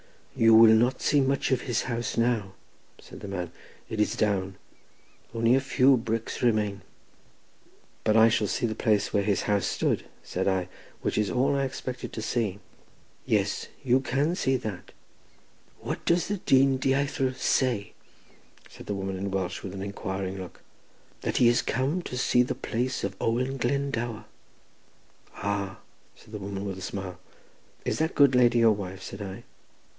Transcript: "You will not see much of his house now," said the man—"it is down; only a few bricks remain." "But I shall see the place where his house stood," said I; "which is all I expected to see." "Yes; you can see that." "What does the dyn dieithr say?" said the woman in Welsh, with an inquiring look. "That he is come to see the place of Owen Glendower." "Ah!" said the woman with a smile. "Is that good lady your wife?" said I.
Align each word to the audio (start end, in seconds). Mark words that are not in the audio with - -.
"You 0.35 0.55
will 0.55 0.73
not 0.73 0.99
see 0.99 1.21
much 1.21 1.51
of 1.51 1.61
his 1.63 1.83
house 1.83 2.17
now," 2.17 2.53
said 2.99 3.19
the 3.19 3.27
man—"it 3.27 3.99
is 3.99 4.15
down; 4.15 4.55
only 5.35 5.53
a 5.53 5.59
few 5.61 5.95
bricks 5.97 6.41
remain." 6.41 6.81
"But 8.03 8.17
I 8.17 8.27
shall 8.27 8.47
see 8.47 8.65
the 8.65 8.73
place 8.73 9.13
where 9.13 9.21
his 9.21 9.43
house 9.43 9.67
stood," 9.67 10.05
said 10.23 10.47
I; 10.47 10.69
"which 11.01 11.19
is 11.19 11.29
all 11.29 11.55
I 11.55 11.65
expected 11.65 12.13
to 12.13 12.21
see." 12.21 12.59
"Yes; 13.27 13.67
you 13.83 13.99
can 13.99 14.35
see 14.35 14.55
that." 14.57 14.91
"What 15.81 16.03
does 16.05 16.29
the 16.29 16.37
dyn 16.37 16.79
dieithr 16.79 17.35
say?" 17.35 17.93
said 18.69 18.87
the 18.87 18.95
woman 18.95 19.17
in 19.17 19.29
Welsh, 19.29 19.61
with 19.61 19.73
an 19.75 19.83
inquiring 19.83 20.37
look. 20.39 20.63
"That 21.21 21.37
he 21.37 21.47
is 21.49 21.61
come 21.61 22.01
to 22.03 22.17
see 22.17 22.41
the 22.41 22.55
place 22.55 23.03
of 23.03 23.15
Owen 23.21 23.57
Glendower." 23.57 24.25
"Ah!" 25.35 25.79
said 26.15 26.31
the 26.31 26.39
woman 26.39 26.65
with 26.65 26.79
a 26.79 26.81
smile. 26.81 27.19
"Is 27.85 27.99
that 27.99 28.15
good 28.15 28.33
lady 28.33 28.59
your 28.59 28.71
wife?" 28.71 29.03
said 29.03 29.21
I. 29.21 29.43